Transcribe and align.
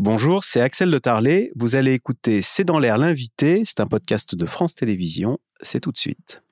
Bonjour, 0.00 0.44
c'est 0.44 0.60
Axel 0.60 0.92
de 0.92 0.98
Tarlet. 0.98 1.50
Vous 1.56 1.74
allez 1.74 1.92
écouter 1.92 2.40
C'est 2.40 2.62
dans 2.62 2.78
l'air 2.78 2.98
l'invité. 2.98 3.64
C'est 3.64 3.80
un 3.80 3.86
podcast 3.88 4.36
de 4.36 4.46
France 4.46 4.76
Télévisions. 4.76 5.40
C'est 5.60 5.80
tout 5.80 5.90
de 5.90 5.98
suite. 5.98 6.44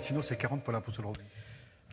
Sinon, 0.00 0.22
c'est 0.22 0.38
40 0.38 0.64
pour 0.64 0.72
l'impôt 0.72 0.90
sur 0.90 1.02
le 1.02 1.08
revenu. 1.08 1.26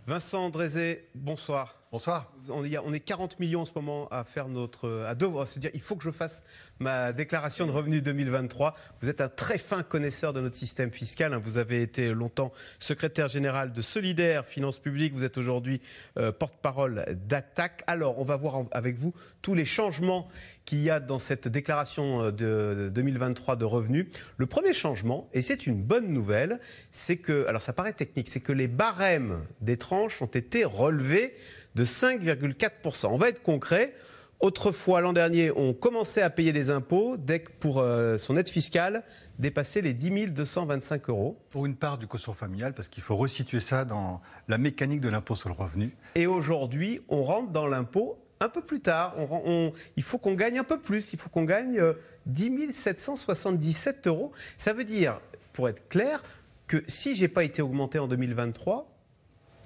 Vincent 0.07 0.49
Drézé, 0.49 1.09
bonsoir. 1.13 1.75
Bonsoir. 1.95 2.29
On 2.49 2.65
est, 2.65 2.77
on 2.77 2.91
est 2.91 2.99
40 2.99 3.39
millions 3.39 3.61
en 3.61 3.65
ce 3.65 3.71
moment 3.73 4.09
à 4.09 4.25
faire 4.25 4.49
notre. 4.49 5.05
à 5.07 5.15
devoir 5.15 5.47
se 5.47 5.59
dire 5.59 5.71
il 5.73 5.79
faut 5.79 5.95
que 5.95 6.03
je 6.03 6.11
fasse 6.11 6.43
ma 6.79 7.13
déclaration 7.13 7.65
de 7.65 7.71
revenus 7.71 8.03
2023. 8.03 8.75
Vous 8.99 9.09
êtes 9.09 9.21
un 9.21 9.29
très 9.29 9.57
fin 9.57 9.81
connaisseur 9.81 10.33
de 10.33 10.41
notre 10.41 10.57
système 10.57 10.91
fiscal. 10.91 11.33
hein. 11.33 11.39
Vous 11.41 11.57
avez 11.57 11.81
été 11.81 12.09
longtemps 12.09 12.51
secrétaire 12.79 13.29
général 13.29 13.71
de 13.71 13.79
Solidaire 13.79 14.45
Finances 14.45 14.79
Publiques. 14.79 15.13
Vous 15.13 15.23
êtes 15.23 15.37
aujourd'hui 15.37 15.79
euh, 16.17 16.33
porte-parole 16.33 17.05
d'Attaque. 17.29 17.85
Alors, 17.87 18.19
on 18.19 18.25
va 18.25 18.35
voir 18.35 18.63
avec 18.71 18.97
vous 18.97 19.13
tous 19.41 19.53
les 19.53 19.63
changements 19.63 20.27
qu'il 20.65 20.81
y 20.81 20.89
a 20.89 20.99
dans 20.99 21.19
cette 21.19 21.47
déclaration 21.47 22.25
euh, 22.25 22.31
de 22.31 22.89
2023 22.89 23.55
de 23.55 23.63
revenus. 23.63 24.07
Le 24.35 24.45
premier 24.47 24.73
changement, 24.73 25.29
et 25.33 25.41
c'est 25.41 25.65
une 25.65 25.81
bonne 25.81 26.11
nouvelle, 26.11 26.59
c'est 26.91 27.17
que, 27.17 27.45
alors 27.47 27.61
ça 27.61 27.71
paraît 27.71 27.93
technique, 27.93 28.27
c'est 28.27 28.41
que 28.41 28.51
les 28.51 28.67
barèmes 28.67 29.45
des 29.61 29.77
tranches 29.77 30.21
ont 30.21 30.25
été 30.25 30.65
relevés 30.65 31.35
de 31.75 31.83
5,4%. 31.85 33.07
On 33.07 33.17
va 33.17 33.29
être 33.29 33.41
concret. 33.43 33.93
Autrefois, 34.41 34.99
l'an 34.99 35.13
dernier, 35.13 35.49
on 35.55 35.73
commençait 35.73 36.21
à 36.21 36.29
payer 36.29 36.51
des 36.51 36.69
impôts 36.69 37.15
dès 37.17 37.39
que 37.39 37.51
pour 37.51 37.79
euh, 37.79 38.17
son 38.17 38.35
aide 38.35 38.49
fiscale 38.49 39.03
dépassait 39.39 39.81
les 39.81 39.93
10 39.93 40.27
225 40.31 41.09
euros. 41.09 41.37
Pour 41.51 41.65
une 41.65 41.75
part 41.75 41.97
du 41.97 42.05
quotient 42.05 42.33
familial, 42.33 42.73
parce 42.73 42.89
qu'il 42.89 43.01
faut 43.01 43.15
resituer 43.15 43.61
ça 43.61 43.85
dans 43.85 44.21
la 44.49 44.57
mécanique 44.57 44.99
de 44.99 45.07
l'impôt 45.09 45.35
sur 45.35 45.47
le 45.49 45.55
revenu. 45.55 45.95
Et 46.15 46.27
aujourd'hui, 46.27 47.01
on 47.07 47.23
rentre 47.23 47.51
dans 47.51 47.65
l'impôt 47.65 48.19
un 48.41 48.49
peu 48.49 48.61
plus 48.61 48.81
tard. 48.81 49.13
On 49.17 49.25
ren- 49.25 49.41
on- 49.45 49.73
il 49.95 50.03
faut 50.03 50.17
qu'on 50.17 50.33
gagne 50.33 50.59
un 50.59 50.65
peu 50.65 50.79
plus. 50.81 51.13
Il 51.13 51.19
faut 51.19 51.29
qu'on 51.29 51.45
gagne 51.45 51.79
euh, 51.79 51.93
10 52.25 52.73
777 52.73 54.07
euros. 54.07 54.33
Ça 54.57 54.73
veut 54.73 54.83
dire, 54.83 55.21
pour 55.53 55.69
être 55.69 55.87
clair, 55.87 56.21
que 56.67 56.83
si 56.87 57.15
j'ai 57.15 57.29
pas 57.29 57.45
été 57.45 57.61
augmenté 57.61 57.99
en 57.99 58.07
2023, 58.07 58.91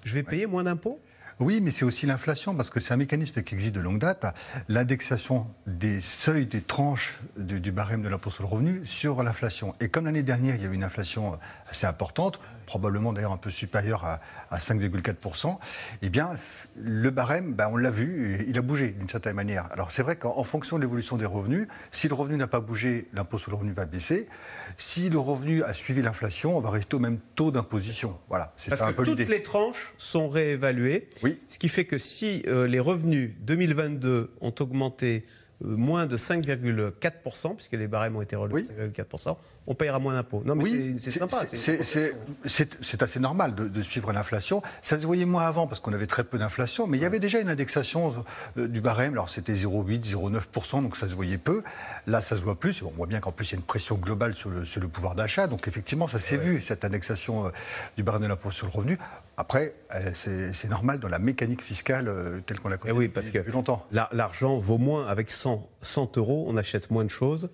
je 0.06 0.14
vais 0.14 0.24
payer 0.24 0.46
moins 0.46 0.64
d'impôts? 0.64 1.00
Oui, 1.40 1.62
mais 1.62 1.72
c'est 1.72 1.86
aussi 1.86 2.06
l'inflation, 2.06 2.54
parce 2.54 2.70
que 2.70 2.82
c'est 2.82 2.94
un 2.94 2.98
mécanisme 2.98 3.42
qui 3.44 3.56
existe 3.56 3.74
de 3.74 3.80
longue 3.80 4.00
date. 4.00 4.26
L'indexation 4.68 5.48
des 5.68 6.02
seuils, 6.02 6.46
des 6.46 6.62
tranches 6.62 7.18
du, 7.38 7.72
barème 7.72 8.02
de 8.02 8.10
l'impôt 8.10 8.30
sur 8.30 8.44
le 8.44 8.50
revenu 8.50 8.86
sur 8.86 9.24
l'inflation. 9.24 9.74
Et 9.80 9.88
comme 9.88 10.06
l'année 10.06 10.24
dernière, 10.24 10.56
il 10.56 10.62
y 10.62 10.66
a 10.66 10.70
eu 10.70 10.74
une 10.74 10.84
inflation 10.84 11.40
assez 11.70 11.88
importante, 11.88 12.42
probablement 12.70 13.14
d'ailleurs 13.14 13.32
un 13.32 13.38
peu 13.38 13.50
supérieure 13.50 14.06
à, 14.06 14.20
à 14.52 14.60
5,4%, 14.60 15.58
eh 16.04 16.10
bien, 16.10 16.34
le 16.76 17.10
barème, 17.10 17.54
ben, 17.56 17.68
on 17.72 17.78
l'a 17.78 17.90
vu, 17.90 18.46
il 18.48 18.56
a 18.58 18.62
bougé 18.62 18.90
d'une 18.90 19.10
certaine 19.10 19.34
manière. 19.36 19.68
Alors 19.72 19.90
c'est 19.90 20.04
vrai 20.04 20.18
qu'en 20.18 20.38
en 20.38 20.44
fonction 20.44 20.78
de 20.78 20.82
l'évolution 20.84 21.18
des 21.18 21.26
revenus, 21.26 21.68
si 21.92 22.08
le 22.08 22.14
revenu 22.14 22.38
n'a 22.38 22.46
pas 22.48 22.60
bougé, 22.60 23.08
l'impôt 23.14 23.40
sur 23.40 23.50
le 23.50 23.58
revenu 23.58 23.72
va 23.74 23.86
baisser. 23.86 24.30
Si 24.78 25.10
le 25.10 25.18
revenu 25.18 25.64
a 25.64 25.74
suivi 25.74 26.04
l'inflation, 26.04 26.56
on 26.58 26.62
va 26.62 26.70
rester 26.70 26.96
au 26.96 27.00
même 27.00 27.18
taux 27.36 27.50
d'imposition. 27.50 28.18
Voilà, 28.30 28.54
c'est 28.56 28.70
Parce 28.70 28.82
ça 28.82 28.88
un 28.88 28.94
peu 28.94 29.04
toutes 29.04 29.28
les 29.28 29.42
tranches 29.42 29.94
sont 29.98 30.30
réévaluées. 30.30 31.10
Oui. 31.24 31.40
Ce 31.50 31.58
qui 31.58 31.70
fait 31.70 31.86
que 31.86 31.98
si 31.98 32.44
euh, 32.48 32.68
les 32.68 32.80
revenus 32.80 33.32
2022 33.42 34.36
ont 34.42 34.54
augmenté 34.60 35.26
euh, 35.66 35.76
moins 35.76 36.06
de 36.06 36.16
5,4%, 36.18 37.56
puisque 37.56 37.74
les 37.74 37.88
barèmes 37.88 38.16
ont 38.16 38.22
été 38.22 38.36
relevés 38.36 38.62
Oui. 38.62 38.68
de 38.68 38.94
5,4%, 38.94 39.36
on 39.70 39.76
payera 39.76 40.00
moins 40.00 40.14
d'impôts. 40.16 40.42
Non, 40.46 40.56
mais 40.56 40.64
Oui, 40.64 40.96
c'est- 40.98 41.12
sympa. 41.12 41.46
c'est- 41.46 43.02
assez 43.04 43.20
normal 43.20 43.56
de, 43.56 43.68
de 43.68 43.82
suivre 43.84 44.12
l'inflation. 44.12 44.62
Ça 44.82 44.98
se 45.00 45.06
voyait 45.06 45.26
moins 45.26 45.44
avant 45.46 45.68
parce 45.68 45.80
qu'on 45.80 45.94
avait 45.94 46.08
très 46.08 46.24
peu 46.24 46.38
d'inflation, 46.38 46.88
mais 46.88 46.98
il 46.98 47.02
y 47.02 47.06
avait 47.06 47.20
déjà 47.20 47.40
une 47.40 47.50
indexation 47.50 48.26
euh, 48.58 48.68
du 48.68 48.82
barème. 48.82 49.14
Alors 49.14 49.30
c'était 49.30 49.54
0,8, 49.54 50.04
0,9%, 50.06 50.82
donc 50.82 50.98
ça 50.98 51.08
se 51.08 51.14
voyait 51.16 51.38
peu. 51.38 51.62
Là, 52.08 52.20
ça 52.20 52.36
se 52.36 52.42
voit 52.44 52.60
plus. 52.60 52.82
On 52.84 52.90
voit 52.90 53.08
bien 53.08 53.20
qu'en 53.20 53.32
plus, 53.32 53.50
il 53.50 53.52
y 53.52 53.56
a 53.56 53.58
une 53.60 53.64
pression 53.64 53.96
globale 53.96 54.34
sur 54.34 54.50
le, 54.50 54.66
sur 54.66 54.82
le 54.82 54.88
pouvoir 54.88 55.14
d'achat. 55.16 55.48
Donc 55.48 55.68
effectivement, 55.68 56.08
ça 56.08 56.20
s'est 56.20 56.38
vu, 56.38 56.62
cette 56.62 56.84
indexation 56.84 57.46
euh, 57.48 57.50
du 57.96 58.04
barème 58.04 58.24
de 58.24 58.28
l'impôt 58.28 58.52
sur 58.52 58.66
le 58.66 58.72
revenu. 58.72 58.98
Après, 59.38 59.76
euh, 59.96 60.12
c'est 60.52 60.70
normal 60.70 61.00
dans 61.00 61.08
la 61.10 61.20
mécanique 61.20 61.62
fiscale 61.62 62.12
telle 62.48 62.60
qu'on 62.60 62.70
la 62.70 62.78
connaît 62.78 62.94
Eh 62.94 62.98
oui, 62.98 63.06
depuis- 63.06 63.14
parce 63.14 63.30
que 63.30 63.38
depuis 63.38 63.52
longtemps. 63.54 63.86
la- 63.92 64.10
l'argent 64.14 64.58
vaut 64.58 64.78
moins. 64.80 65.08
Avec 65.08 65.30
100, 65.32 65.70
100 65.82 66.18
euros, 66.18 66.46
on 66.50 66.58
achète 66.58 66.90
moins 66.92 67.06
de 67.06 67.10
choses. 67.12 67.50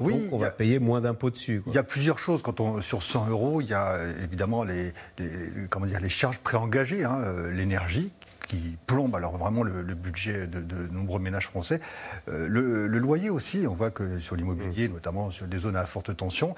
Oui, 0.00 0.24
donc 0.24 0.32
on 0.32 0.38
va 0.38 0.46
a- 0.48 0.50
payer 0.50 0.78
moins 0.78 1.00
d'impôts 1.00 1.30
dessus. 1.30 1.62
Il 1.66 1.72
y 1.72 1.78
a 1.78 1.82
plusieurs 1.84 2.18
choses. 2.18 2.42
Quand 2.42 2.60
on, 2.60 2.80
sur 2.80 3.02
100 3.02 3.28
euros, 3.28 3.60
il 3.60 3.68
y 3.68 3.74
a 3.74 3.98
évidemment 4.22 4.64
les, 4.64 4.92
les- 5.18 5.68
comment 5.70 5.86
dire, 5.86 6.00
les 6.00 6.08
charges 6.08 6.38
préengagées, 6.38 7.04
hein, 7.04 7.18
euh, 7.22 7.50
l'énergie 7.52 8.12
qui 8.46 8.76
plombe 8.86 9.16
alors 9.16 9.38
vraiment 9.38 9.62
le, 9.62 9.80
le 9.80 9.94
budget 9.94 10.46
de, 10.46 10.60
de 10.60 10.86
nombreux 10.92 11.18
ménages 11.18 11.46
français. 11.46 11.80
Euh, 12.28 12.46
le, 12.46 12.86
le 12.88 12.98
loyer 12.98 13.30
aussi, 13.30 13.64
on 13.66 13.72
voit 13.72 13.90
que 13.90 14.18
sur 14.18 14.36
l'immobilier, 14.36 14.86
notamment 14.86 15.30
sur 15.30 15.46
des 15.46 15.56
zones 15.56 15.76
à 15.76 15.86
forte 15.86 16.14
tension, 16.14 16.54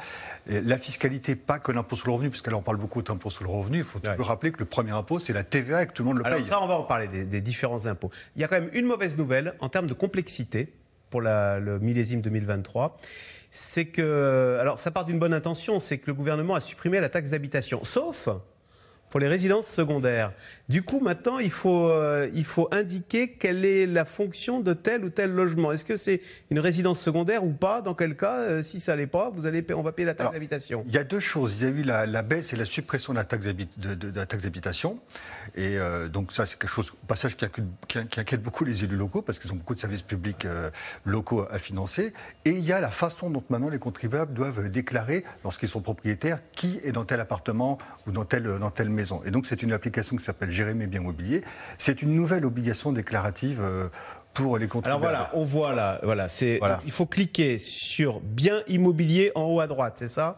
et 0.48 0.60
la 0.62 0.78
fiscalité, 0.78 1.36
pas 1.36 1.60
que 1.60 1.70
l'impôt 1.70 1.94
sur 1.94 2.08
le 2.08 2.14
revenu, 2.14 2.30
parce 2.30 2.42
que 2.42 2.50
là 2.50 2.56
on 2.56 2.62
parle 2.62 2.78
beaucoup 2.78 3.02
d'impôt 3.02 3.30
sur 3.30 3.44
le 3.44 3.50
revenu, 3.50 3.78
il 3.78 3.84
faut 3.84 4.00
Ouais. 4.00 4.16
rappeler 4.18 4.50
que 4.50 4.58
le 4.58 4.64
premier 4.64 4.90
impôt, 4.90 5.20
c'est 5.20 5.32
la 5.32 5.44
TVA 5.44 5.84
et 5.84 5.86
que 5.86 5.92
tout 5.92 6.02
le 6.02 6.08
monde 6.08 6.18
le 6.18 6.26
Alors 6.26 6.40
paye. 6.40 6.48
ça, 6.48 6.60
on 6.60 6.66
va 6.66 6.74
en 6.74 6.82
parler 6.82 7.06
des, 7.06 7.24
des 7.24 7.40
différents 7.40 7.86
impôts. 7.86 8.10
Il 8.34 8.42
y 8.42 8.44
a 8.44 8.48
quand 8.48 8.60
même 8.60 8.70
une 8.72 8.86
mauvaise 8.86 9.16
nouvelle 9.16 9.54
en 9.60 9.68
termes 9.68 9.86
de 9.86 9.94
complexité 9.94 10.72
pour 11.16 11.22
le 11.22 11.78
millésime 11.78 12.20
2023. 12.20 12.94
C'est 13.50 13.86
que, 13.86 14.58
alors 14.60 14.78
ça 14.78 14.90
part 14.90 15.06
d'une 15.06 15.18
bonne 15.18 15.32
intention, 15.32 15.78
c'est 15.78 15.96
que 15.96 16.08
le 16.08 16.14
gouvernement 16.14 16.54
a 16.54 16.60
supprimé 16.60 17.00
la 17.00 17.08
taxe 17.08 17.30
d'habitation, 17.30 17.82
sauf 17.84 18.28
pour 19.10 19.20
les 19.20 19.28
résidences 19.28 19.66
secondaires. 19.68 20.32
Du 20.68 20.82
coup, 20.82 20.98
maintenant, 21.00 21.38
il 21.38 21.50
faut, 21.50 21.88
euh, 21.90 22.28
il 22.34 22.44
faut 22.44 22.68
indiquer 22.72 23.30
quelle 23.30 23.64
est 23.64 23.86
la 23.86 24.04
fonction 24.04 24.60
de 24.60 24.72
tel 24.72 25.04
ou 25.04 25.10
tel 25.10 25.30
logement. 25.30 25.70
Est-ce 25.70 25.84
que 25.84 25.96
c'est 25.96 26.20
une 26.50 26.58
résidence 26.58 27.00
secondaire 27.00 27.44
ou 27.44 27.52
pas? 27.52 27.82
Dans 27.82 27.94
quel 27.94 28.16
cas, 28.16 28.38
euh, 28.40 28.62
si 28.64 28.80
ça 28.80 28.96
l'est 28.96 29.06
pas, 29.06 29.30
vous 29.30 29.46
allez, 29.46 29.64
on 29.74 29.82
va 29.82 29.92
payer 29.92 30.06
la 30.06 30.14
taxe 30.14 30.32
d'habitation. 30.32 30.84
Il 30.88 30.92
y 30.92 30.98
a 30.98 31.04
deux 31.04 31.20
choses. 31.20 31.60
Il 31.60 31.62
y 31.62 31.66
a 31.66 31.70
eu 31.72 31.82
la, 31.82 32.04
la 32.06 32.22
baisse 32.22 32.52
et 32.52 32.56
la 32.56 32.64
suppression 32.64 33.12
de 33.12 33.18
la 33.18 33.24
taxe 33.24 33.44
d'habi- 33.46 33.68
de- 33.76 33.94
de- 33.94 34.10
de 34.10 34.16
la 34.18 34.26
taxe 34.26 34.42
d'habitation. 34.42 34.98
Et 35.54 35.78
euh, 35.78 36.08
donc 36.08 36.32
ça, 36.32 36.44
c'est 36.44 36.58
quelque 36.58 36.68
chose, 36.70 36.90
au 36.90 37.06
passage, 37.06 37.36
qui 37.36 37.44
inquiète, 37.44 37.64
qui- 37.86 38.06
qui 38.08 38.20
inquiète 38.20 38.42
beaucoup 38.42 38.64
les 38.64 38.82
élus 38.82 38.96
locaux, 38.96 39.22
parce 39.22 39.38
qu'ils 39.38 39.52
ont 39.52 39.56
beaucoup 39.56 39.74
de 39.74 39.80
services 39.80 40.02
publics 40.02 40.46
locaux 41.04 41.46
à 41.50 41.58
financer. 41.58 42.12
Et 42.44 42.50
il 42.50 42.64
y 42.64 42.72
a 42.72 42.80
la 42.80 42.90
façon 42.90 43.30
dont 43.30 43.42
maintenant 43.48 43.68
les 43.68 43.78
contribuables 43.78 44.34
doivent 44.34 44.68
déclarer, 44.68 45.24
lorsqu'ils 45.44 45.68
sont 45.68 45.80
propriétaires, 45.80 46.40
qui 46.52 46.80
est 46.82 46.92
dans 46.92 47.04
tel 47.04 47.20
appartement 47.20 47.78
ou 48.06 48.10
dans 48.10 48.24
telle, 48.24 48.58
dans 48.58 48.70
telle 48.70 48.90
maison. 48.96 49.22
Et 49.24 49.30
donc 49.30 49.46
c'est 49.46 49.62
une 49.62 49.72
application 49.72 50.16
qui 50.16 50.24
s'appelle 50.24 50.50
Gérer 50.50 50.74
mes 50.74 50.86
biens 50.86 51.00
immobiliers. 51.00 51.42
C'est 51.78 52.02
une 52.02 52.14
nouvelle 52.14 52.44
obligation 52.44 52.92
déclarative 52.92 53.60
euh, 53.62 53.88
pour 54.36 54.58
les 54.58 54.64
Alors 54.64 54.72
contribuables. 54.72 55.02
voilà, 55.02 55.30
on 55.34 55.42
voit 55.42 55.74
là, 55.74 55.98
voilà, 56.02 56.28
c'est, 56.28 56.58
Voilà. 56.58 56.80
il 56.84 56.92
faut 56.92 57.06
cliquer 57.06 57.58
sur 57.58 58.20
bien 58.20 58.60
immobilier 58.68 59.32
en 59.34 59.42
haut 59.44 59.60
à 59.60 59.66
droite, 59.66 59.94
c'est 59.96 60.08
ça? 60.08 60.36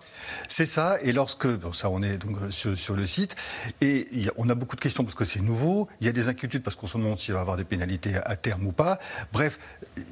C'est 0.49 0.67
ça, 0.67 0.99
et 1.03 1.13
lorsque, 1.13 1.47
bon, 1.49 1.73
ça 1.73 1.91
on 1.91 2.03
est 2.03 2.19
donc 2.19 2.37
euh, 2.41 2.51
sur, 2.51 2.79
sur 2.79 2.95
le 2.95 3.07
site, 3.07 3.35
et 3.81 4.07
il 4.13 4.31
on 4.37 4.49
a 4.49 4.55
beaucoup 4.55 4.77
de 4.77 4.81
questions 4.81 5.03
parce 5.05 5.15
que 5.17 5.25
c'est 5.25 5.41
nouveau, 5.41 5.89
il 6.01 6.07
y 6.07 6.11
a 6.11 6.13
des 6.13 6.29
inquiétudes 6.29 6.63
parce 6.63 6.77
qu'on 6.77 6.87
se 6.87 6.97
demande 6.97 7.19
s'il 7.19 7.35
va 7.35 7.41
y 7.41 7.43
avoir 7.43 7.57
des 7.57 7.65
pénalités 7.65 8.15
à 8.25 8.37
terme 8.37 8.67
ou 8.67 8.73
pas. 8.73 8.99
Bref, 9.33 9.59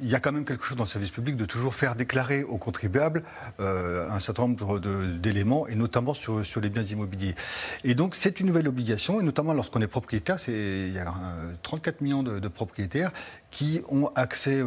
il 0.02 0.08
y 0.08 0.14
a 0.14 0.20
quand 0.20 0.32
même 0.32 0.44
quelque 0.44 0.64
chose 0.64 0.76
dans 0.76 0.84
le 0.84 0.88
service 0.88 1.10
public 1.10 1.36
de 1.36 1.44
toujours 1.44 1.74
faire 1.74 1.94
déclarer 1.94 2.42
aux 2.42 2.58
contribuables 2.58 3.22
euh, 3.60 4.08
un 4.10 4.18
certain 4.20 4.42
nombre 4.48 4.78
d'éléments, 4.80 5.66
et 5.68 5.74
notamment 5.76 6.14
sur, 6.14 6.44
sur 6.44 6.60
les 6.60 6.68
biens 6.70 6.82
immobiliers. 6.82 7.34
Et 7.84 7.94
donc 7.94 8.14
c'est 8.14 8.40
une 8.40 8.46
nouvelle 8.48 8.68
obligation, 8.68 9.20
et 9.20 9.22
notamment 9.22 9.52
lorsqu'on 9.54 9.80
est 9.80 9.86
propriétaire, 9.86 10.40
c'est, 10.40 10.52
il 10.52 10.92
y 10.92 10.98
a 10.98 11.06
euh, 11.08 11.52
34 11.62 12.00
millions 12.00 12.22
de, 12.22 12.38
de 12.40 12.48
propriétaires 12.48 13.12
qui 13.56 13.80
ont 13.88 14.08
accès 14.16 14.62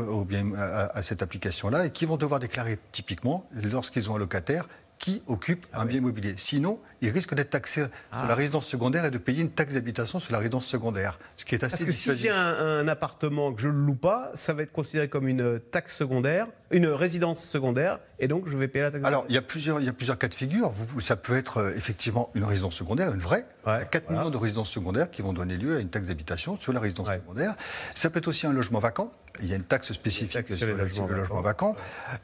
à 0.58 1.04
cette 1.04 1.22
application-là 1.22 1.86
et 1.86 1.92
qui 1.92 2.06
vont 2.08 2.18
devoir 2.18 2.40
déclarer 2.40 2.80
typiquement, 2.92 3.48
lorsqu'ils 3.54 4.10
ont 4.10 4.16
un 4.16 4.18
locataire, 4.18 4.68
qui 4.98 5.22
occupe 5.28 5.68
Ah 5.74 5.82
un 5.82 5.86
bien 5.86 6.00
immobilier. 6.00 6.34
Sinon, 6.38 6.80
ils 7.02 7.10
risquent 7.10 7.34
d'être 7.36 7.50
taxés 7.52 7.86
Ah. 8.12 8.20
sur 8.20 8.28
la 8.30 8.36
résidence 8.36 8.68
secondaire 8.68 9.06
et 9.06 9.12
de 9.12 9.18
payer 9.18 9.42
une 9.42 9.52
taxe 9.52 9.74
d'habitation 9.76 10.20
sur 10.20 10.32
la 10.34 10.40
résidence 10.40 10.66
secondaire, 10.68 11.20
ce 11.38 11.46
qui 11.46 11.56
est 11.56 11.64
assez 11.64 11.78
Parce 11.78 11.86
que 11.86 11.92
si 11.92 12.16
j'ai 12.16 12.30
un, 12.30 12.36
un 12.82 12.88
appartement 12.88 13.54
que 13.54 13.62
je 13.62 13.68
ne 13.68 13.74
loue 13.74 13.96
pas, 13.96 14.32
ça 14.34 14.54
va 14.54 14.64
être 14.64 14.72
considéré 14.72 15.08
comme 15.10 15.28
une 15.28 15.60
taxe 15.60 15.96
secondaire, 15.96 16.48
une 16.72 16.88
résidence 16.88 17.44
secondaire, 17.44 18.00
et 18.20 18.28
donc 18.28 18.48
je 18.48 18.58
vais 18.58 18.68
payer 18.68 18.84
la 18.84 18.92
taxe. 18.92 19.06
Alors, 19.06 19.26
il 19.30 19.36
y, 19.36 19.38
a 19.38 19.42
plusieurs, 19.42 19.80
il 19.80 19.86
y 19.86 19.90
a 19.90 19.94
plusieurs 19.94 20.18
cas 20.18 20.28
de 20.28 20.36
figure. 20.36 20.70
Vous, 20.70 21.02
ça 21.02 21.16
peut 21.16 21.36
être 21.36 21.58
euh, 21.58 21.74
effectivement 21.76 22.30
une 22.36 22.44
résidence 22.44 22.76
secondaire, 22.76 23.12
une 23.14 23.20
vraie. 23.20 23.46
Ouais, 23.66 23.76
il 23.78 23.80
y 23.80 23.82
a 23.82 23.86
4 23.86 24.04
voilà. 24.06 24.20
millions 24.22 24.32
de 24.32 24.38
résidences 24.38 24.70
secondaires 24.70 25.10
qui 25.10 25.22
vont 25.22 25.34
donner 25.34 25.58
lieu 25.58 25.78
à 25.78 25.80
une 25.80 25.90
taxe 25.90 26.08
d'habitation 26.08 26.58
sur 26.58 26.74
la 26.74 26.80
résidence 26.80 27.08
Ouais. 27.08 27.16
secondaire. 27.16 27.56
Ça 27.96 28.10
peut 28.10 28.20
être 28.20 28.28
aussi 28.28 28.46
un 28.46 28.54
logement 28.54 28.80
vacant. 28.80 29.12
Il 29.42 29.48
y 29.48 29.54
a 29.54 29.56
une 29.56 29.64
taxe 29.64 29.94
spécifique 29.94 30.34
taxe 30.34 30.56
sur 30.56 30.68
les 30.68 30.74
le- 30.74 30.80
logements 30.80 31.08
logement 31.08 31.42
vacant. 31.42 31.76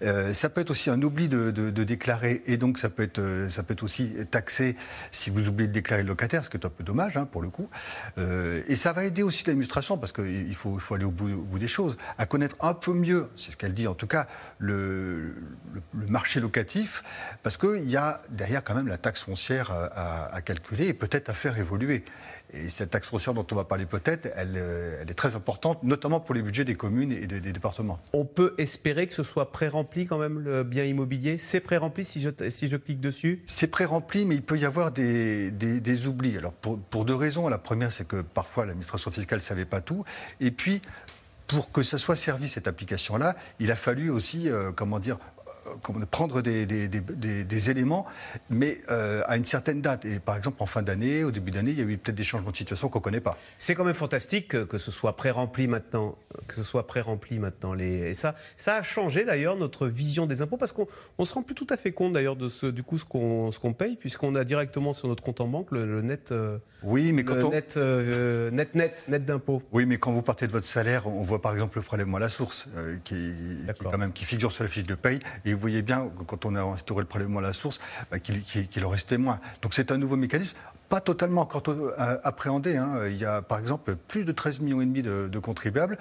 Euh, 0.02 0.34
ça 0.34 0.50
peut 0.50 0.62
être 0.62 0.70
aussi 0.72 0.90
un 0.90 1.02
oubli 1.02 1.30
de, 1.30 1.52
de- 1.52 1.70
de 1.70 1.84
déclarer, 1.84 2.42
et 2.46 2.58
donc 2.58 2.78
ça 2.78 2.90
peut, 2.90 3.04
être, 3.04 3.20
euh, 3.20 3.50
ça 3.50 3.64
peut 3.64 3.74
être 3.74 3.84
aussi 3.84 4.12
taxé 4.32 4.65
si 5.12 5.30
vous 5.30 5.48
oubliez 5.48 5.68
de 5.68 5.74
déclarer 5.74 6.04
le 6.04 6.10
locataire, 6.10 6.44
ce 6.46 6.50
qui 6.50 6.58
est 6.58 6.66
un 6.66 6.70
peu 6.70 6.84
dommage 6.84 7.18
hein, 7.18 7.26
pour 7.26 7.42
le 7.42 7.50
coup. 7.50 7.70
Euh, 8.18 8.62
et 8.68 8.76
ça 8.76 8.94
va 8.94 9.06
aider 9.06 9.24
aussi 9.24 9.46
l'administration, 9.46 9.98
parce 9.98 10.12
qu'il 10.12 10.56
faut, 10.56 10.80
aller 10.94 11.06
au 11.06 11.12
bout 11.12 11.60
des 11.60 11.68
choses, 11.68 11.98
à 12.18 12.26
connaître 12.26 12.56
un 12.62 12.74
peu 12.74 12.94
mieux, 12.94 13.30
c'est 13.38 13.52
ce 13.52 13.58
qu'elle 13.58 13.74
dit 13.74 13.88
en 13.88 13.96
tout 13.96 14.08
cas, 14.08 14.28
le, 14.58 15.36
marché 15.94 16.40
locatif, 16.40 17.04
parce 17.44 17.58
qu'il 17.58 17.90
y 17.90 17.98
a 17.98 18.20
derrière 18.30 18.64
quand 18.64 18.76
même 18.76 18.88
la 18.88 18.98
taxe 18.98 19.24
foncière 19.24 19.72
à 19.72 20.42
calculer 20.42 20.88
et 20.88 20.94
peut-être 20.94 21.30
à 21.30 21.34
faire 21.34 21.58
évoluer. 21.58 22.04
Et 22.56 22.70
cette 22.70 22.92
taxe 22.92 23.08
foncière 23.08 23.34
dont 23.34 23.46
on 23.52 23.56
va 23.56 23.64
parler 23.64 23.86
peut-être, 23.86 24.28
euh, 24.38 25.02
elle, 25.02 25.10
est 25.10 25.14
très 25.14 25.36
importante, 25.36 25.84
notamment 25.84 26.20
pour 26.20 26.36
les 26.36 26.42
budgets 26.42 26.66
des 26.66 26.76
communes 26.76 27.12
et 27.12 27.28
des, 27.28 27.40
départements. 27.52 28.00
On 28.14 28.26
peut 28.26 28.54
espérer 28.58 29.08
que 29.08 29.14
ce 29.14 29.24
soit 29.24 29.52
pré-rempli 29.52 30.06
quand 30.06 30.18
même, 30.18 30.40
le 30.40 30.64
bien 30.64 30.84
immobilier? 30.84 31.38
C'est 31.38 31.60
pré-rempli 31.60 32.06
si 32.06 32.22
je, 32.22 32.30
si 32.50 32.68
je 32.68 32.78
clique 32.78 33.00
dessus? 33.00 33.44
C'est 33.46 33.68
pré-rempli, 33.68 34.26
mais 34.26 34.36
il 34.36 34.42
peut 34.42 34.58
y 34.58 34.66
avoir 34.66 34.92
des, 34.92 35.52
des, 35.52 36.08
oublis. 36.08 36.38
Alors 36.38 36.54
pour, 36.54 36.80
pour, 36.80 37.06
deux 37.06 37.16
raisons. 37.16 37.48
La 37.48 37.58
première, 37.58 37.92
c'est 37.92 38.08
que 38.08 38.22
parfois 38.22 38.66
l'administration 38.66 39.12
fiscale 39.12 39.40
ne 39.40 39.44
savait 39.44 39.66
pas 39.66 39.82
tout. 39.82 40.04
Et 40.40 40.52
puis, 40.52 40.82
pour 41.48 41.72
que 41.72 41.84
ça 41.84 41.98
soit 41.98 42.16
servi, 42.16 42.50
cette 42.50 42.68
application-là, 42.68 43.36
il 43.60 43.72
a 43.72 43.76
fallu 43.76 44.10
aussi, 44.10 44.50
euh, 44.50 44.72
comment 44.72 45.00
dire, 45.00 45.18
prendre 46.12 46.42
des, 46.42 46.66
des, 46.66 47.70
éléments, 47.72 48.06
mais 48.50 48.78
euh, 48.92 49.22
à 49.26 49.38
une 49.38 49.46
certaine 49.46 49.82
date. 49.82 50.06
Et 50.06 50.20
par 50.20 50.38
exemple, 50.38 50.58
en 50.60 50.66
fin 50.66 50.82
d'année, 50.82 51.24
au 51.24 51.32
début 51.32 51.52
d'année, 51.52 51.72
il 51.72 51.80
y 51.80 51.82
a 51.82 51.86
eu 51.86 51.98
peut-être 51.98 52.16
des 52.16 52.24
changements 52.24 52.52
de 52.52 52.58
situation 52.58 52.90
qu'on 52.90 53.00
ne 53.00 53.04
connaît 53.04 53.22
pas. 53.22 53.38
C'est 53.58 53.76
quand 53.76 53.84
même 53.84 53.96
fantastique 53.96 54.50
que, 54.68 54.78
ce 54.78 54.92
soit 54.92 55.16
pré-rempli 55.16 55.68
maintenant. 55.68 56.18
Que 56.48 56.56
ce 56.56 56.64
soit 56.64 56.86
pré-rempli 56.86 57.40
maintenant. 57.40 57.74
Les... 57.74 58.10
Et 58.10 58.14
ça, 58.14 58.36
ça 58.58 58.76
a 58.76 58.82
changé 58.84 59.26
d'ailleurs 59.26 59.56
notre 59.56 59.88
vision 59.88 60.26
des 60.26 60.42
impôts 60.42 60.58
parce 60.58 60.74
qu'on 60.74 60.88
ne 61.20 61.26
se 61.26 61.34
rend 61.34 61.44
plus 61.44 61.56
tout 61.56 61.68
à 61.70 61.78
fait 61.78 61.92
compte 61.92 62.14
d'ailleurs 62.14 62.36
de 62.36 62.48
ce, 62.48 62.68
du 62.68 62.84
coup 62.84 62.98
ce 62.98 63.06
qu'on 63.06 63.50
qu'on 63.62 63.74
paye 63.74 63.96
puisqu'on 63.96 64.36
a 64.36 64.44
directement 64.44 64.92
sur 64.92 65.08
notre 65.08 65.24
compte 65.24 65.42
en 65.42 65.48
banque 65.48 65.72
le, 65.72 66.02
net. 66.02 66.32
Euh, 66.32 66.58
oui, 66.84 67.14
mais 67.14 67.24
quand 67.24 67.42
on... 67.42 67.50
net, 67.50 67.76
euh, 67.78 68.52
net, 68.52 68.76
net, 68.76 69.06
net 69.08 69.26
d'impôts. 69.26 69.64
Oui, 69.72 69.86
mais 69.86 69.98
quand 69.98 70.12
vous 70.12 70.22
partez 70.22 70.46
de 70.46 70.52
votre 70.52 70.66
salaire, 70.66 71.08
on 71.08 71.24
voit 71.24 71.42
par 71.42 71.54
exemple 71.54 71.78
le 71.78 71.84
prélèvement 71.84 72.18
à 72.18 72.20
la 72.20 72.30
source 72.30 72.68
qui, 73.04 73.16
qui, 73.74 73.84
quand 73.84 73.98
même, 73.98 74.14
qui 74.14 74.26
figure 74.26 74.52
sur 74.52 74.64
la 74.64 74.70
fiche 74.70 74.86
de 74.86 74.96
paye 74.96 75.20
et 75.46 75.55
vous 75.56 75.62
voyez 75.62 75.82
bien, 75.82 76.10
quand 76.28 76.46
on 76.46 76.56
a 76.56 76.62
instauré 76.62 77.02
le 77.02 77.08
prélèvement 77.08 77.40
à 77.40 77.44
la 77.44 77.54
source, 77.54 77.80
bah, 78.12 78.20
qu'il 78.20 78.86
en 78.86 78.90
restait 78.90 79.18
moins. 79.18 79.40
Donc 79.62 79.74
c'est 79.74 79.92
un 79.92 79.98
nouveau 79.98 80.16
mécanisme 80.16 80.56
pas 80.90 81.02
totalement 81.02 81.42
encore 81.42 81.64
euh, 81.68 82.18
appréhendé. 82.24 82.78
Hein. 82.78 83.08
Il 83.08 83.18
y 83.18 83.26
a 83.26 83.42
par 83.42 83.60
exemple 83.60 83.96
plus 83.96 84.24
de 84.24 84.32
13 84.32 84.60
millions 84.60 84.82
et 84.82 84.86
demi 84.86 85.02
de, 85.02 85.40
contribuables 85.40 85.98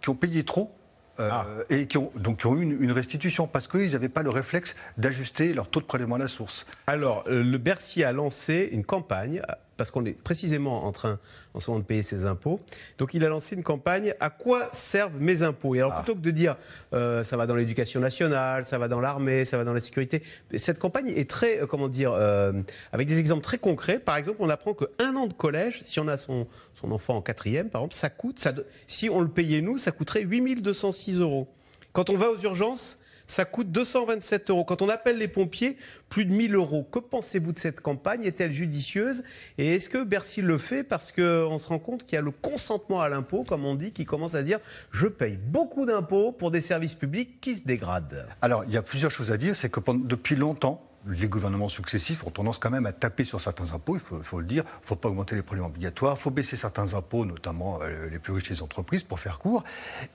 qui 0.00 0.10
ont 0.10 0.14
payé 0.14 0.44
trop 0.44 0.72
euh, 1.20 1.28
ah. 1.30 1.46
et 1.70 1.86
qui 1.86 1.96
ont, 1.96 2.10
donc 2.16 2.38
qui 2.40 2.46
ont 2.46 2.56
eu 2.56 2.62
une, 2.62 2.92
restitution 2.92 3.46
parce 3.46 3.68
qu'ils 3.68 3.92
n'avaient 3.92 4.08
pas 4.08 4.22
le 4.22 4.30
réflexe 4.30 4.74
d'ajuster 4.98 5.54
leur 5.54 5.68
taux 5.68 5.80
de 5.80 5.86
prélèvement 5.86 6.16
à 6.16 6.18
la 6.18 6.28
source. 6.28 6.66
Alors, 6.86 7.22
euh, 7.28 7.42
le 7.42 7.58
Bercy 7.58 8.02
a 8.02 8.12
lancé 8.12 8.68
une 8.72 8.84
campagne 8.84 9.42
parce 9.76 9.90
qu'on 9.90 10.04
est 10.04 10.12
précisément 10.12 10.84
en 10.84 10.92
train 10.92 11.18
en 11.54 11.60
ce 11.60 11.70
moment 11.70 11.80
de 11.80 11.84
payer 11.86 12.02
ses 12.02 12.26
impôts. 12.26 12.60
Donc 12.98 13.14
il 13.14 13.24
a 13.24 13.28
lancé 13.28 13.56
une 13.56 13.62
campagne 13.62 14.14
à 14.20 14.30
quoi 14.30 14.68
servent 14.72 15.20
mes 15.20 15.42
impôts? 15.42 15.74
Et 15.74 15.80
alors 15.80 15.92
ah. 15.94 16.02
plutôt 16.02 16.14
que 16.14 16.24
de 16.24 16.30
dire 16.30 16.56
euh, 16.92 17.24
ça 17.24 17.36
va 17.36 17.46
dans 17.46 17.54
l'éducation 17.54 18.00
nationale, 18.00 18.64
ça 18.64 18.78
va 18.78 18.88
dans 18.88 19.00
l'armée, 19.00 19.44
ça 19.44 19.56
va 19.56 19.64
dans 19.64 19.72
la 19.72 19.80
sécurité, 19.80 20.22
cette 20.56 20.78
campagne 20.78 21.10
est 21.10 21.28
très 21.28 21.62
euh, 21.62 21.66
comment 21.66 21.88
dire 21.88 22.12
euh, 22.12 22.52
avec 22.92 23.06
des 23.06 23.18
exemples 23.18 23.42
très 23.42 23.58
concrets. 23.58 23.98
Par 23.98 24.16
exemple, 24.16 24.38
on 24.40 24.48
apprend 24.48 24.74
qu'un 24.74 25.16
an 25.16 25.26
de 25.26 25.34
collège, 25.34 25.80
si 25.84 26.00
on 26.00 26.08
a 26.08 26.16
son, 26.16 26.46
son 26.74 26.92
enfant 26.92 27.16
en 27.16 27.22
quatrième, 27.22 27.70
par 27.70 27.82
exemple, 27.82 27.94
ça 27.94 28.10
coûte, 28.10 28.38
ça, 28.38 28.52
si 28.86 29.10
on 29.10 29.20
le 29.20 29.28
payait 29.28 29.60
nous, 29.60 29.78
ça 29.78 29.92
coûterait 29.92 30.22
8206 30.22 31.20
euros. 31.20 31.48
Quand 31.92 32.10
on 32.10 32.16
va 32.16 32.30
aux 32.30 32.38
urgences, 32.38 32.98
ça 33.26 33.44
coûte 33.44 33.70
227 33.70 34.50
euros. 34.50 34.64
Quand 34.64 34.82
on 34.82 34.88
appelle 34.88 35.18
les 35.18 35.28
pompiers, 35.28 35.76
plus 36.08 36.26
de 36.26 36.32
1000 36.32 36.54
euros. 36.54 36.84
Que 36.84 36.98
pensez-vous 36.98 37.52
de 37.52 37.58
cette 37.58 37.80
campagne? 37.80 38.24
Est-elle 38.24 38.52
judicieuse? 38.52 39.24
Et 39.58 39.74
est-ce 39.74 39.88
que 39.88 40.02
Bercy 40.02 40.42
le 40.42 40.58
fait 40.58 40.84
parce 40.84 41.12
qu'on 41.12 41.58
se 41.58 41.68
rend 41.68 41.78
compte 41.78 42.04
qu'il 42.04 42.16
y 42.16 42.18
a 42.18 42.22
le 42.22 42.30
consentement 42.30 43.00
à 43.00 43.08
l'impôt, 43.08 43.44
comme 43.44 43.64
on 43.64 43.74
dit, 43.74 43.92
qui 43.92 44.04
commence 44.04 44.34
à 44.34 44.42
dire 44.42 44.58
je 44.90 45.06
paye 45.06 45.36
beaucoup 45.36 45.86
d'impôts 45.86 46.32
pour 46.32 46.50
des 46.50 46.60
services 46.60 46.94
publics 46.94 47.40
qui 47.40 47.54
se 47.54 47.64
dégradent? 47.64 48.26
Alors, 48.42 48.64
il 48.64 48.72
y 48.72 48.76
a 48.76 48.82
plusieurs 48.82 49.10
choses 49.10 49.32
à 49.32 49.36
dire. 49.36 49.56
C'est 49.56 49.70
que 49.70 49.80
depuis 50.04 50.36
longtemps, 50.36 50.88
les 51.06 51.28
gouvernements 51.28 51.68
successifs 51.68 52.24
ont 52.26 52.30
tendance 52.30 52.58
quand 52.58 52.70
même 52.70 52.86
à 52.86 52.92
taper 52.92 53.24
sur 53.24 53.40
certains 53.40 53.72
impôts, 53.72 53.96
il 53.96 54.22
faut, 54.22 54.40
le 54.40 54.46
dire. 54.46 54.64
Il 54.66 54.82
ne 54.82 54.86
faut 54.86 54.96
pas 54.96 55.08
augmenter 55.08 55.34
les 55.34 55.42
prélèvements 55.42 55.68
obligatoires, 55.68 56.16
il 56.18 56.20
faut 56.20 56.30
baisser 56.30 56.56
certains 56.56 56.94
impôts, 56.94 57.24
notamment 57.24 57.78
euh, 57.82 58.08
les 58.08 58.18
plus 58.18 58.32
riches 58.32 58.48
des 58.48 58.62
entreprises, 58.62 59.02
pour 59.02 59.20
faire 59.20 59.38
court. 59.38 59.64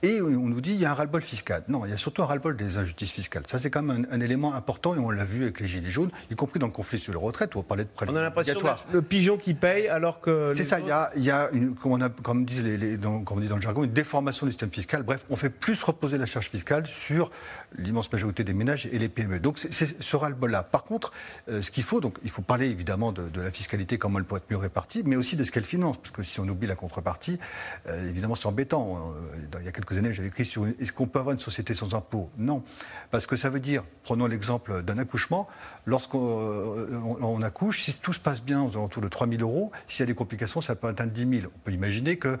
Et 0.02 0.20
on 0.20 0.26
nous 0.26 0.60
dit 0.60 0.72
qu'il 0.72 0.80
y 0.80 0.86
a 0.86 0.90
un 0.90 0.94
ras-le-bol 0.94 1.22
fiscal. 1.22 1.64
Non, 1.68 1.84
il 1.84 1.90
y 1.90 1.94
a 1.94 1.96
surtout 1.96 2.22
un 2.22 2.26
ras-le-bol 2.26 2.56
des 2.56 2.76
injustices 2.76 3.12
fiscales. 3.12 3.44
Ça, 3.46 3.58
c'est 3.58 3.70
quand 3.70 3.82
même 3.82 4.06
un, 4.10 4.20
élément 4.20 4.54
important 4.54 4.94
et 4.94 4.98
on 4.98 5.10
l'a 5.10 5.24
vu 5.24 5.44
avec 5.44 5.60
les 5.60 5.68
Gilets 5.68 5.90
jaunes, 5.90 6.10
y 6.30 6.34
compris 6.34 6.58
dans 6.58 6.66
le 6.66 6.72
conflit 6.72 6.98
sur 6.98 7.12
les 7.12 7.18
retraites 7.18 7.54
où 7.54 7.60
on 7.60 7.62
parlait 7.62 7.84
de 7.84 7.88
prélèvements 7.88 8.26
obligatoires. 8.26 8.84
Le 8.92 9.02
pigeon 9.02 9.36
qui 9.36 9.54
paye 9.54 9.88
alors 9.88 10.20
que. 10.20 10.52
C'est 10.54 10.64
ça, 10.64 10.80
il 10.80 11.24
y 11.24 11.30
a, 11.30 11.50
une, 11.52 11.74
comme, 11.74 11.92
on 11.92 12.00
a, 12.00 12.08
comme, 12.08 12.44
disent 12.44 12.62
les, 12.62 12.96
dans, 12.96 13.22
comme 13.22 13.38
on 13.38 13.40
dit 13.40 13.48
dans 13.48 13.56
le 13.56 13.62
jargon, 13.62 13.84
une 13.84 13.92
déformation 13.92 14.46
du 14.46 14.52
système 14.52 14.70
fiscal. 14.70 15.02
Bref, 15.02 15.24
on 15.30 15.36
fait 15.36 15.50
plus 15.50 15.82
reposer 15.82 16.18
la 16.18 16.26
charge 16.26 16.48
fiscale 16.48 16.86
sur 16.86 17.30
l'immense 17.76 18.12
majorité 18.12 18.44
des 18.44 18.52
ménages 18.52 18.86
et 18.90 18.98
les 18.98 19.08
PME. 19.08 19.38
Donc, 19.38 19.58
c'est 19.58 20.02
ce 20.02 20.16
ras-le-bol-là. 20.16 20.68
Par 20.80 20.86
contre, 20.86 21.12
euh, 21.50 21.60
ce 21.60 21.70
qu'il 21.70 21.82
faut, 21.82 22.00
donc 22.00 22.16
il 22.24 22.30
faut 22.30 22.40
parler 22.40 22.64
évidemment 22.64 23.12
de, 23.12 23.38
la 23.38 23.50
fiscalité, 23.50 23.98
comment 23.98 24.18
elle 24.18 24.24
pourrait 24.24 24.40
être 24.40 24.50
mieux 24.50 24.56
répartie, 24.56 25.02
mais 25.04 25.14
aussi 25.14 25.36
de 25.36 25.44
ce 25.44 25.50
qu'elle 25.50 25.64
finance, 25.64 25.98
parce 25.98 26.10
que 26.10 26.22
si 26.22 26.40
on 26.40 26.48
oublie 26.48 26.66
la 26.66 26.74
contrepartie, 26.74 27.38
euh, 27.86 28.08
évidemment 28.08 28.34
c'est 28.34 28.46
embêtant. 28.46 29.12
Euh, 29.14 29.58
il 29.60 29.66
y 29.66 29.68
a 29.68 29.72
quelques 29.72 29.92
années, 29.98 30.14
j'avais 30.14 30.28
écrit 30.28 30.46
sur 30.46 30.66
est-ce 30.66 30.94
qu'on 30.94 31.06
peut 31.06 31.18
avoir 31.18 31.34
une 31.34 31.40
société 31.40 31.74
sans 31.74 31.94
impôt 31.94 32.30
Non, 32.38 32.62
parce 33.10 33.26
que 33.26 33.36
ça 33.36 33.50
veut 33.50 33.60
dire, 33.60 33.84
prenons 34.04 34.26
l'exemple 34.26 34.82
d'un 34.82 34.96
accouchement, 34.96 35.48
lorsqu'on 35.84 37.42
accouche, 37.42 37.82
si 37.82 37.98
tout 37.98 38.14
se 38.14 38.20
passe 38.20 38.40
bien 38.40 38.62
aux 38.62 38.70
alentours 38.70 39.02
de 39.02 39.08
3 39.08 39.28
000 39.28 39.42
euros, 39.42 39.72
s'il 39.86 40.00
y 40.00 40.04
a 40.04 40.06
des 40.06 40.14
complications, 40.14 40.62
ça 40.62 40.76
peut 40.76 40.88
atteindre 40.88 41.12
10 41.12 41.40
000. 41.40 41.52
On 41.54 41.58
peut 41.58 41.72
imaginer 41.72 42.18
qu'un 42.18 42.38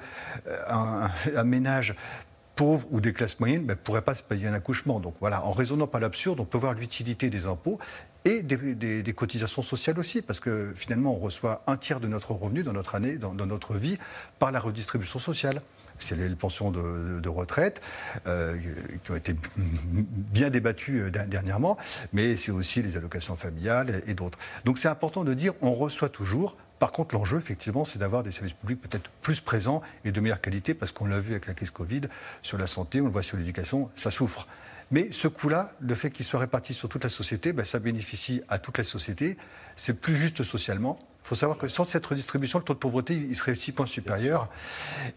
un 0.70 1.44
ménage 1.44 1.94
pauvres 2.60 2.86
ou 2.90 3.00
des 3.00 3.14
classes 3.14 3.40
moyennes 3.40 3.62
ne 3.62 3.68
ben, 3.68 3.76
pourraient 3.76 4.02
pas 4.02 4.14
se 4.14 4.22
payer 4.22 4.46
un 4.46 4.52
accouchement. 4.52 5.00
Donc 5.00 5.14
voilà, 5.18 5.42
en 5.46 5.52
raisonnant 5.52 5.86
par 5.86 5.98
l'absurde, 5.98 6.40
on 6.40 6.44
peut 6.44 6.58
voir 6.58 6.74
l'utilité 6.74 7.30
des 7.30 7.46
impôts 7.46 7.78
et 8.26 8.42
des, 8.42 9.14
cotisations 9.14 9.62
sociales 9.62 9.98
aussi, 9.98 10.20
parce 10.20 10.40
que 10.40 10.74
finalement, 10.76 11.14
on 11.14 11.18
reçoit 11.18 11.62
un 11.66 11.78
tiers 11.78 12.00
de 12.00 12.06
notre 12.06 12.32
revenu 12.32 12.62
dans 12.62 12.74
notre 12.74 12.96
année, 12.96 13.16
dans, 13.16 13.32
notre 13.46 13.76
vie, 13.76 13.96
par 14.38 14.52
la 14.52 14.60
redistribution 14.60 15.18
sociale. 15.18 15.62
C'est 15.98 16.16
les 16.16 16.28
pensions 16.36 16.70
de, 16.70 17.28
retraite 17.30 17.80
euh, 18.26 18.58
qui 19.04 19.10
ont 19.10 19.16
été 19.16 19.34
bien 19.96 20.50
débattues 20.50 21.04
euh, 21.04 21.10
dernièrement, 21.10 21.78
mais 22.12 22.36
c'est 22.36 22.52
aussi 22.52 22.82
les 22.82 22.94
allocations 22.98 23.36
familiales 23.36 24.02
et 24.06 24.12
d'autres. 24.12 24.38
Donc 24.66 24.76
c'est 24.76 24.88
important 24.88 25.24
de 25.24 25.32
dire 25.32 25.54
on 25.62 25.72
reçoit 25.72 26.10
toujours 26.10 26.56
par 26.80 26.92
contre, 26.92 27.14
l'enjeu, 27.14 27.36
effectivement, 27.36 27.84
c'est 27.84 27.98
d'avoir 27.98 28.22
des 28.22 28.32
services 28.32 28.54
publics 28.54 28.80
peut-être 28.80 29.10
plus 29.20 29.38
présents 29.38 29.82
et 30.06 30.12
de 30.12 30.20
meilleure 30.20 30.40
qualité, 30.40 30.72
parce 30.72 30.92
qu'on 30.92 31.04
l'a 31.04 31.20
vu 31.20 31.32
avec 31.32 31.46
la 31.46 31.52
crise 31.52 31.70
Covid, 31.70 32.00
sur 32.42 32.56
la 32.56 32.66
santé, 32.66 33.02
on 33.02 33.04
le 33.04 33.10
voit 33.10 33.22
sur 33.22 33.36
l'éducation, 33.36 33.90
ça 33.94 34.10
souffre. 34.10 34.48
Mais 34.90 35.12
ce 35.12 35.28
coût-là, 35.28 35.74
le 35.78 35.94
fait 35.94 36.10
qu'il 36.10 36.24
soit 36.24 36.40
réparti 36.40 36.72
sur 36.72 36.88
toute 36.88 37.04
la 37.04 37.10
société, 37.10 37.52
ben, 37.52 37.66
ça 37.66 37.80
bénéficie 37.80 38.42
à 38.48 38.58
toute 38.58 38.78
la 38.78 38.84
société. 38.84 39.36
C'est 39.76 40.00
plus 40.00 40.16
juste 40.16 40.42
socialement. 40.42 40.98
Il 41.22 41.28
faut 41.28 41.34
savoir 41.34 41.58
que 41.58 41.68
sans 41.68 41.84
cette 41.84 42.06
redistribution, 42.06 42.58
le 42.58 42.64
taux 42.64 42.74
de 42.74 42.78
pauvreté, 42.78 43.14
il 43.14 43.36
serait 43.36 43.54
six 43.54 43.72
points 43.72 43.86
supérieur. 43.86 44.48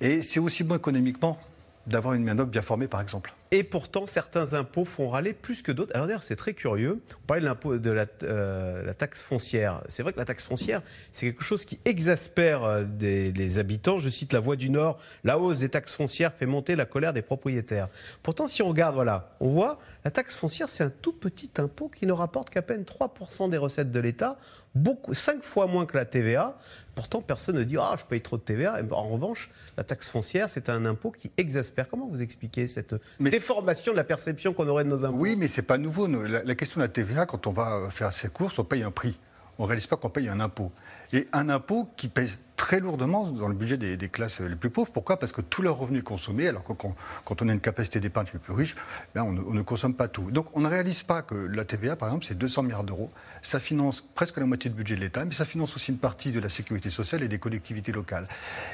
Et 0.01 0.21
c'est 0.21 0.41
aussi 0.41 0.65
bon 0.65 0.75
économiquement 0.75 1.39
d'avoir 1.87 2.13
une 2.13 2.23
main 2.23 2.35
bien 2.35 2.61
formée, 2.61 2.87
par 2.87 3.01
exemple. 3.01 3.33
Et 3.51 3.63
pourtant, 3.63 4.07
certains 4.07 4.53
impôts 4.53 4.85
font 4.85 5.09
râler 5.09 5.33
plus 5.33 5.61
que 5.61 5.71
d'autres. 5.71 5.91
Alors 5.93 6.07
d'ailleurs, 6.07 6.23
c'est 6.23 6.35
très 6.35 6.53
curieux. 6.53 7.01
On 7.23 7.25
parlait 7.27 7.41
de 7.41 7.45
l'impôt 7.45 7.77
de 7.77 7.91
la, 7.91 8.05
euh, 8.23 8.93
taxe 8.93 9.21
foncière. 9.21 9.83
C'est 9.89 10.01
vrai 10.01 10.13
que 10.13 10.17
la 10.17 10.25
taxe 10.25 10.43
foncière, 10.43 10.81
c'est 11.11 11.27
quelque 11.27 11.43
chose 11.43 11.65
qui 11.65 11.79
exaspère 11.85 12.63
euh, 12.63 12.83
les 13.01 13.59
habitants. 13.59 13.99
Je 13.99 14.09
cite 14.09 14.33
la 14.33 14.39
Voix 14.39 14.55
du 14.55 14.69
Nord. 14.69 14.97
La 15.23 15.37
hausse 15.37 15.59
des 15.59 15.69
taxes 15.69 15.93
foncières 15.93 16.33
fait 16.33 16.45
monter 16.45 16.75
la 16.75 16.85
colère 16.85 17.13
des 17.13 17.21
propriétaires. 17.21 17.89
Pourtant, 18.23 18.47
si 18.47 18.61
on 18.61 18.69
regarde, 18.69 18.95
voilà, 18.95 19.35
on 19.39 19.49
voit 19.49 19.79
la 20.05 20.11
taxe 20.11 20.35
foncière, 20.35 20.67
c'est 20.67 20.83
un 20.83 20.89
tout 20.89 21.13
petit 21.13 21.49
impôt 21.57 21.87
qui 21.87 22.05
ne 22.05 22.11
rapporte 22.11 22.49
qu'à 22.49 22.61
peine 22.61 22.83
3% 22.83 23.49
des 23.49 23.57
recettes 23.57 23.89
de 23.89 23.99
l'État, 24.01 24.37
beaucoup, 24.75 25.13
5 25.13 25.43
fois 25.43 25.65
moins 25.65 25.85
que 25.85 25.95
la 25.95 26.03
TVA. 26.03 26.57
Pourtant, 26.93 27.21
personne 27.21 27.55
ne 27.55 27.63
dit 27.63 27.77
Ah, 27.79 27.95
je 27.97 28.03
paye 28.05 28.21
trop 28.21 28.37
de 28.37 28.41
TVA. 28.41 28.81
En 28.91 29.07
revanche, 29.07 29.49
la 29.77 29.83
taxe 29.83 30.09
foncière, 30.09 30.49
c'est 30.49 30.69
un 30.69 30.85
impôt 30.85 31.11
qui 31.11 31.31
exaspère. 31.37 31.87
Comment 31.87 32.07
vous 32.07 32.21
expliquez 32.21 32.67
cette 32.67 32.95
déformation 33.19 33.93
de 33.93 33.97
la 33.97 34.03
perception 34.03 34.53
qu'on 34.53 34.67
aurait 34.67 34.83
de 34.83 34.89
nos 34.89 35.05
impôts? 35.05 35.17
Oui, 35.17 35.35
mais 35.37 35.47
ce 35.47 35.61
n'est 35.61 35.67
pas 35.67 35.77
nouveau. 35.77 36.07
La, 36.07 36.43
la, 36.43 36.55
question 36.55 36.81
de 36.81 36.85
la 36.85 36.89
TVA, 36.89 37.25
quand 37.25 37.47
on 37.47 37.51
va 37.51 37.89
faire 37.89 38.11
ses 38.11 38.27
courses, 38.27 38.59
on 38.59 38.65
paye 38.65 38.83
un 38.83 38.91
prix. 38.91 39.17
On 39.57 39.63
ne 39.63 39.67
réalise 39.67 39.87
pas 39.87 39.95
qu'on 39.95 40.09
paye 40.09 40.27
un 40.27 40.39
impôt. 40.41 40.71
Et 41.13 41.27
un 41.31 41.47
impôt 41.47 41.87
qui 41.95 42.09
pèse 42.09 42.37
très 42.63 42.79
lourdement 42.79 43.27
dans 43.27 43.49
le 43.49 43.53
budget 43.53 43.75
des, 43.75 44.07
classes 44.07 44.39
les 44.39 44.55
plus 44.55 44.69
pauvres. 44.69 44.89
Pourquoi? 44.89 45.19
Parce 45.19 45.33
que 45.33 45.41
tous 45.41 45.61
leurs 45.61 45.77
revenus 45.77 46.01
consommés, 46.01 46.47
alors 46.47 46.63
que 46.63 46.71
quand, 46.71 47.41
on 47.41 47.49
a 47.49 47.51
une 47.51 47.59
capacité 47.59 47.99
d'épargne 47.99 48.27
plus 48.41 48.53
riche, 48.53 48.77
ben 49.13 49.23
on, 49.23 49.33
ne, 49.33 49.61
consomme 49.63 49.93
pas 49.93 50.07
tout. 50.07 50.31
Donc 50.31 50.47
on 50.55 50.61
ne 50.61 50.69
réalise 50.69 51.03
pas 51.03 51.23
que 51.23 51.35
la 51.35 51.65
TVA, 51.65 51.97
par 51.97 52.07
exemple, 52.07 52.25
c'est 52.25 52.37
200 52.37 52.63
milliards 52.63 52.85
d'euros. 52.85 53.11
Ça 53.41 53.59
finance 53.59 53.99
presque 53.99 54.37
la 54.37 54.45
moitié 54.45 54.69
du 54.69 54.77
budget 54.77 54.95
de 54.95 55.01
l'État, 55.01 55.25
mais 55.25 55.33
ça 55.33 55.43
finance 55.43 55.75
aussi 55.75 55.91
une 55.91 55.97
partie 55.97 56.31
de 56.31 56.39
la 56.39 56.47
sécurité 56.47 56.89
sociale 56.89 57.21
et 57.21 57.27
des 57.27 57.37
collectivités 57.37 57.91
locales. 57.91 58.29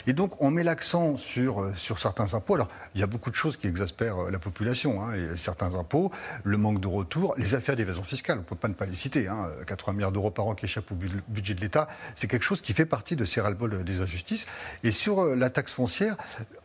Et 0.06 0.14
donc 0.14 0.40
on 0.40 0.52
met 0.52 0.64
l'accent 0.64 1.18
sur, 1.18 1.64
euh, 1.64 1.74
sur 1.76 1.98
certains 1.98 2.36
impôts. 2.36 2.54
Alors 2.54 2.70
il 2.94 3.02
y 3.02 3.04
a 3.04 3.08
beaucoup 3.08 3.32
de 3.32 3.36
choses 3.36 3.58
qui 3.58 3.66
exaspèrent 3.66 4.28
euh, 4.28 4.30
la 4.30 4.38
population. 4.38 5.02
Hein. 5.02 5.16
certains 5.36 5.74
impôts, 5.74 6.12
le 6.44 6.58
manque 6.58 6.80
de 6.80 6.88
retour, 6.88 7.34
les 7.40 7.56
affaires 7.56 7.76
d'évasion 7.76 8.04
fiscale, 8.04 8.38
on 8.38 8.42
ne 8.42 8.46
peut 8.46 8.56
pas 8.56 8.68
ne 8.68 8.76
pas 8.76 8.86
les 8.86 8.94
citer. 8.94 9.28
Hein. 9.28 9.50
80 9.66 9.94
milliards 9.94 10.12
d'euros 10.12 10.30
par 10.30 10.46
an 10.46 10.54
qui 10.54 10.66
échappent 10.66 10.92
au 10.92 10.98
budget 11.28 11.56
de 11.56 11.62
l'État, 11.62 11.88
c'est 12.14 12.28
quelque 12.28 12.44
chose 12.44 12.62
qui 12.62 12.74
fait 12.74 12.86
partie 12.86 13.16
de 13.16 13.26
ces 13.26 13.42
ras-le-bol 13.42 13.79
des 13.84 14.02
injustices. 14.02 14.48
Et 14.84 14.92
sur 14.92 15.20
euh, 15.20 15.36
la 15.36 15.50
taxe 15.50 15.74
foncière, 15.74 16.16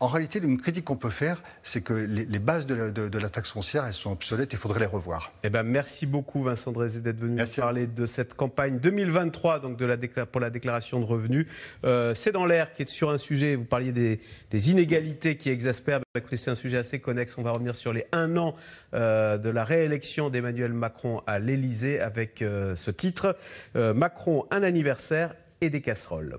en 0.01 0.07
réalité, 0.07 0.41
une 0.43 0.61
critique 0.61 0.85
qu'on 0.85 0.97
peut 0.97 1.11
faire, 1.11 1.43
c'est 1.63 1.81
que 1.81 1.93
les, 1.95 2.39
bases 2.39 2.67
de 2.67 3.19
la, 3.19 3.29
taxe 3.29 3.51
foncière, 3.51 3.85
elles 3.87 3.95
sont 3.95 4.13
obsolètes, 4.13 4.53
il 4.53 4.59
faudrait 4.59 4.81
les 4.81 4.87
revoir. 4.87 5.33
Eh 5.43 5.51
ben, 5.51 5.63
merci 5.63 6.07
beaucoup 6.07 6.43
Vincent 6.43 6.73
Drézé 6.73 7.01
d'être 7.01 7.21
venu 7.21 7.41
nous 7.41 7.47
parler 7.57 7.87
de 7.87 8.07
cette 8.07 8.35
campagne 8.35 8.79
2023 8.79 9.61
donc 9.61 9.77
de 9.77 9.85
la 9.85 9.97
pour 10.27 10.41
la 10.41 10.51
déclaration 10.51 11.01
de 11.01 11.05
revenus. 11.05 11.47
Euh, 11.85 12.15
c'est 12.15 12.33
dans 12.33 12.47
l'air 12.47 12.75
qui 12.75 12.83
est 12.83 12.89
sur 12.89 13.11
un 13.11 13.19
sujet, 13.19 13.55
vous 13.55 13.65
parliez 13.65 13.93
des, 13.93 14.71
inégalités 14.71 15.37
qui 15.37 15.51
exaspèrent. 15.51 16.01
Bah, 16.01 16.21
écoutez, 16.21 16.37
c'est 16.37 16.51
un 16.51 16.55
sujet 16.55 16.79
assez 16.79 17.01
connexe. 17.01 17.37
On 17.39 17.43
va 17.43 17.53
revenir 17.53 17.75
sur 17.75 17.93
les 17.93 18.07
un 18.13 18.37
an 18.37 18.55
euh, 18.95 19.39
de 19.39 19.51
la 19.51 19.65
réélection 19.65 20.31
d'Emmanuel 20.31 20.73
Macron 20.73 21.23
à 21.27 21.39
l'Élysée 21.39 22.01
avec 22.01 22.43
euh, 22.43 22.77
ce 22.77 22.91
titre 22.91 23.37
Macron, 23.75 24.47
un 24.51 24.63
anniversaire 24.63 25.35
et 25.61 25.71
des 25.71 25.81
casseroles. 25.81 26.39